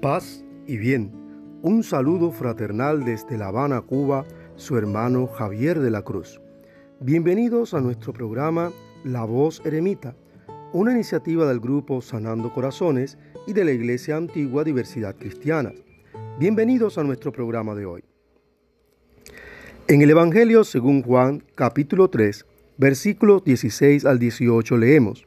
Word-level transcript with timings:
Paz 0.00 0.44
y 0.66 0.76
bien. 0.76 1.10
Un 1.62 1.82
saludo 1.82 2.30
fraternal 2.30 3.04
desde 3.04 3.38
La 3.38 3.46
Habana, 3.46 3.80
Cuba, 3.80 4.26
su 4.54 4.76
hermano 4.76 5.26
Javier 5.26 5.80
de 5.80 5.90
la 5.90 6.02
Cruz. 6.02 6.38
Bienvenidos 7.00 7.72
a 7.72 7.80
nuestro 7.80 8.12
programa 8.12 8.72
La 9.04 9.24
Voz 9.24 9.62
Eremita, 9.64 10.14
una 10.74 10.92
iniciativa 10.92 11.48
del 11.48 11.60
grupo 11.60 12.02
Sanando 12.02 12.52
Corazones 12.52 13.16
y 13.46 13.54
de 13.54 13.64
la 13.64 13.72
Iglesia 13.72 14.18
Antigua 14.18 14.64
Diversidad 14.64 15.16
Cristiana. 15.16 15.72
Bienvenidos 16.38 16.98
a 16.98 17.02
nuestro 17.02 17.32
programa 17.32 17.74
de 17.74 17.86
hoy. 17.86 18.04
En 19.88 20.02
el 20.02 20.10
Evangelio 20.10 20.64
según 20.64 21.02
Juan, 21.02 21.42
capítulo 21.54 22.10
3, 22.10 22.44
versículos 22.76 23.44
16 23.44 24.04
al 24.04 24.18
18 24.18 24.76
leemos, 24.76 25.26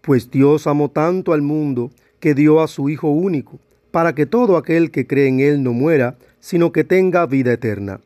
Pues 0.00 0.30
Dios 0.30 0.66
amó 0.66 0.90
tanto 0.90 1.34
al 1.34 1.42
mundo 1.42 1.90
que 2.20 2.34
dio 2.34 2.62
a 2.62 2.68
su 2.68 2.88
Hijo 2.88 3.08
único, 3.08 3.60
para 3.92 4.14
que 4.14 4.26
todo 4.26 4.56
aquel 4.56 4.90
que 4.90 5.06
cree 5.06 5.28
en 5.28 5.38
Él 5.38 5.62
no 5.62 5.72
muera, 5.72 6.16
sino 6.40 6.72
que 6.72 6.82
tenga 6.82 7.24
vida 7.26 7.52
eterna. 7.52 8.00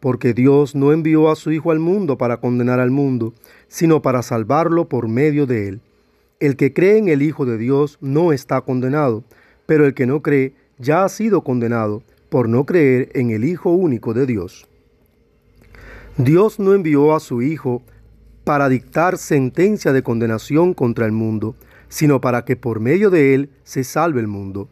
Porque 0.00 0.32
Dios 0.32 0.74
no 0.74 0.92
envió 0.92 1.30
a 1.30 1.36
su 1.36 1.52
Hijo 1.52 1.70
al 1.70 1.78
mundo 1.78 2.16
para 2.16 2.38
condenar 2.38 2.80
al 2.80 2.90
mundo, 2.90 3.34
sino 3.68 4.00
para 4.00 4.22
salvarlo 4.22 4.88
por 4.88 5.08
medio 5.08 5.44
de 5.46 5.68
Él. 5.68 5.80
El 6.40 6.56
que 6.56 6.72
cree 6.72 6.96
en 6.96 7.08
el 7.08 7.20
Hijo 7.20 7.44
de 7.44 7.58
Dios 7.58 7.98
no 8.00 8.32
está 8.32 8.62
condenado, 8.62 9.24
pero 9.66 9.84
el 9.84 9.92
que 9.94 10.06
no 10.06 10.22
cree 10.22 10.54
ya 10.78 11.04
ha 11.04 11.08
sido 11.08 11.42
condenado 11.42 12.02
por 12.30 12.48
no 12.48 12.64
creer 12.64 13.10
en 13.14 13.30
el 13.30 13.44
Hijo 13.44 13.70
único 13.70 14.14
de 14.14 14.26
Dios. 14.26 14.66
Dios 16.16 16.58
no 16.58 16.74
envió 16.74 17.14
a 17.14 17.20
su 17.20 17.42
Hijo 17.42 17.82
para 18.44 18.68
dictar 18.68 19.18
sentencia 19.18 19.92
de 19.92 20.02
condenación 20.02 20.74
contra 20.74 21.06
el 21.06 21.12
mundo, 21.12 21.54
sino 21.88 22.20
para 22.20 22.44
que 22.44 22.56
por 22.56 22.80
medio 22.80 23.10
de 23.10 23.34
él 23.34 23.50
se 23.64 23.84
salve 23.84 24.20
el 24.20 24.26
mundo. 24.26 24.68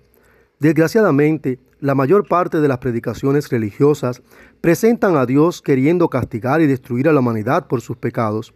Desgraciadamente, 0.61 1.59
la 1.81 1.95
mayor 1.95 2.29
parte 2.29 2.61
de 2.61 2.69
las 2.69 2.79
predicaciones 2.79 3.49
religiosas 3.49 4.23
presentan 4.61 5.17
a 5.17 5.25
Dios 5.25 5.63
queriendo 5.63 6.09
castigar 6.09 6.61
y 6.61 6.67
destruir 6.67 7.09
a 7.09 7.15
la 7.15 7.21
humanidad 7.21 7.67
por 7.67 7.81
sus 7.81 7.97
pecados. 7.97 8.53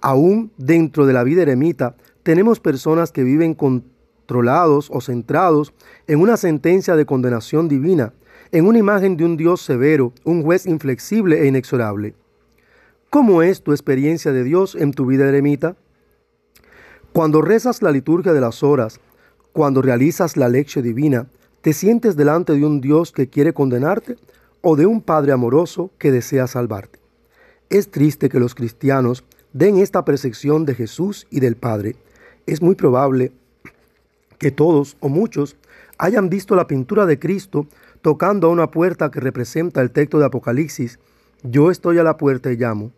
Aún 0.00 0.50
dentro 0.56 1.06
de 1.06 1.12
la 1.12 1.22
vida 1.22 1.42
eremita 1.42 1.94
tenemos 2.24 2.58
personas 2.58 3.12
que 3.12 3.22
viven 3.22 3.54
controlados 3.54 4.90
o 4.92 5.00
centrados 5.00 5.72
en 6.08 6.20
una 6.20 6.36
sentencia 6.36 6.96
de 6.96 7.06
condenación 7.06 7.68
divina, 7.68 8.12
en 8.50 8.66
una 8.66 8.78
imagen 8.78 9.16
de 9.16 9.24
un 9.24 9.36
Dios 9.36 9.60
severo, 9.60 10.12
un 10.24 10.42
juez 10.42 10.66
inflexible 10.66 11.40
e 11.42 11.46
inexorable. 11.46 12.16
¿Cómo 13.08 13.42
es 13.42 13.62
tu 13.62 13.70
experiencia 13.70 14.32
de 14.32 14.42
Dios 14.42 14.74
en 14.74 14.92
tu 14.92 15.06
vida 15.06 15.28
eremita? 15.28 15.76
Cuando 17.12 17.40
rezas 17.40 17.82
la 17.82 17.92
liturgia 17.92 18.32
de 18.32 18.40
las 18.40 18.64
horas, 18.64 19.00
cuando 19.58 19.82
realizas 19.82 20.36
la 20.36 20.48
lección 20.48 20.84
divina, 20.84 21.26
¿te 21.62 21.72
sientes 21.72 22.14
delante 22.14 22.52
de 22.52 22.64
un 22.64 22.80
Dios 22.80 23.10
que 23.10 23.28
quiere 23.28 23.52
condenarte 23.52 24.14
o 24.60 24.76
de 24.76 24.86
un 24.86 25.00
Padre 25.02 25.32
amoroso 25.32 25.90
que 25.98 26.12
desea 26.12 26.46
salvarte? 26.46 27.00
Es 27.68 27.90
triste 27.90 28.28
que 28.28 28.38
los 28.38 28.54
cristianos 28.54 29.24
den 29.52 29.78
esta 29.78 30.04
percepción 30.04 30.64
de 30.64 30.76
Jesús 30.76 31.26
y 31.28 31.40
del 31.40 31.56
Padre. 31.56 31.96
Es 32.46 32.62
muy 32.62 32.76
probable 32.76 33.32
que 34.38 34.52
todos 34.52 34.96
o 35.00 35.08
muchos 35.08 35.56
hayan 35.98 36.28
visto 36.28 36.54
la 36.54 36.68
pintura 36.68 37.04
de 37.04 37.18
Cristo 37.18 37.66
tocando 38.00 38.46
a 38.46 38.52
una 38.52 38.70
puerta 38.70 39.10
que 39.10 39.18
representa 39.18 39.80
el 39.80 39.90
texto 39.90 40.20
de 40.20 40.26
Apocalipsis, 40.26 41.00
yo 41.42 41.72
estoy 41.72 41.98
a 41.98 42.04
la 42.04 42.16
puerta 42.16 42.52
y 42.52 42.56
llamo. 42.56 42.92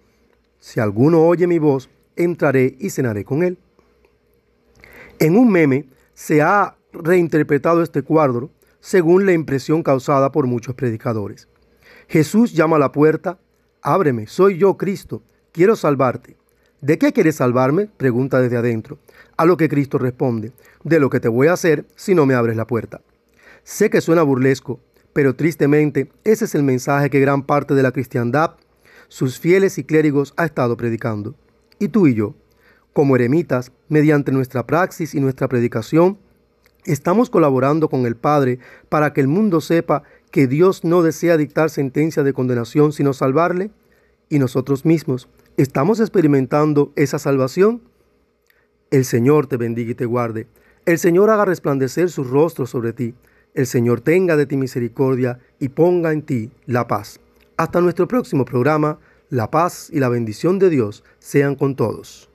Si 0.58 0.78
alguno 0.78 1.26
oye 1.26 1.46
mi 1.46 1.58
voz, 1.58 1.88
entraré 2.16 2.76
y 2.78 2.90
cenaré 2.90 3.24
con 3.24 3.44
él. 3.44 3.56
En 5.18 5.38
un 5.38 5.50
meme 5.50 5.86
se 6.20 6.42
ha 6.42 6.76
reinterpretado 6.92 7.82
este 7.82 8.02
cuadro 8.02 8.50
según 8.78 9.24
la 9.24 9.32
impresión 9.32 9.82
causada 9.82 10.30
por 10.30 10.46
muchos 10.46 10.74
predicadores. 10.74 11.48
Jesús 12.08 12.52
llama 12.52 12.76
a 12.76 12.78
la 12.78 12.92
puerta, 12.92 13.38
ábreme, 13.80 14.26
soy 14.26 14.58
yo 14.58 14.76
Cristo, 14.76 15.22
quiero 15.50 15.76
salvarte. 15.76 16.36
¿De 16.82 16.98
qué 16.98 17.14
quieres 17.14 17.36
salvarme? 17.36 17.86
pregunta 17.86 18.38
desde 18.38 18.58
adentro. 18.58 18.98
A 19.38 19.46
lo 19.46 19.56
que 19.56 19.70
Cristo 19.70 19.96
responde, 19.96 20.52
de 20.84 21.00
lo 21.00 21.08
que 21.08 21.20
te 21.20 21.28
voy 21.28 21.46
a 21.46 21.54
hacer 21.54 21.86
si 21.96 22.14
no 22.14 22.26
me 22.26 22.34
abres 22.34 22.54
la 22.54 22.66
puerta. 22.66 23.00
Sé 23.64 23.88
que 23.88 24.02
suena 24.02 24.22
burlesco, 24.22 24.78
pero 25.14 25.36
tristemente 25.36 26.12
ese 26.24 26.44
es 26.44 26.54
el 26.54 26.64
mensaje 26.64 27.08
que 27.08 27.20
gran 27.20 27.44
parte 27.44 27.72
de 27.72 27.82
la 27.82 27.92
cristiandad, 27.92 28.56
sus 29.08 29.38
fieles 29.38 29.78
y 29.78 29.84
clérigos 29.84 30.34
ha 30.36 30.44
estado 30.44 30.76
predicando. 30.76 31.34
Y 31.78 31.88
tú 31.88 32.08
y 32.08 32.14
yo, 32.14 32.34
como 32.92 33.16
eremitas, 33.16 33.72
mediante 33.88 34.32
nuestra 34.32 34.66
praxis 34.66 35.14
y 35.14 35.20
nuestra 35.20 35.48
predicación, 35.48 36.18
estamos 36.84 37.30
colaborando 37.30 37.88
con 37.88 38.06
el 38.06 38.16
Padre 38.16 38.58
para 38.88 39.12
que 39.12 39.20
el 39.20 39.28
mundo 39.28 39.60
sepa 39.60 40.02
que 40.30 40.46
Dios 40.46 40.84
no 40.84 41.02
desea 41.02 41.36
dictar 41.36 41.70
sentencia 41.70 42.22
de 42.22 42.32
condenación 42.32 42.92
sino 42.92 43.12
salvarle, 43.12 43.70
y 44.28 44.38
nosotros 44.38 44.84
mismos 44.84 45.28
estamos 45.56 46.00
experimentando 46.00 46.92
esa 46.96 47.18
salvación. 47.18 47.82
El 48.90 49.04
Señor 49.04 49.46
te 49.46 49.56
bendiga 49.56 49.90
y 49.90 49.94
te 49.94 50.06
guarde. 50.06 50.46
El 50.86 50.98
Señor 50.98 51.30
haga 51.30 51.44
resplandecer 51.44 52.10
su 52.10 52.24
rostro 52.24 52.66
sobre 52.66 52.92
ti. 52.92 53.14
El 53.54 53.66
Señor 53.66 54.00
tenga 54.00 54.36
de 54.36 54.46
ti 54.46 54.56
misericordia 54.56 55.40
y 55.58 55.70
ponga 55.70 56.12
en 56.12 56.22
ti 56.22 56.50
la 56.66 56.86
paz. 56.86 57.20
Hasta 57.56 57.80
nuestro 57.80 58.08
próximo 58.08 58.44
programa, 58.44 58.98
la 59.28 59.50
paz 59.50 59.90
y 59.92 59.98
la 59.98 60.08
bendición 60.08 60.58
de 60.58 60.70
Dios 60.70 61.04
sean 61.18 61.56
con 61.56 61.74
todos. 61.74 62.29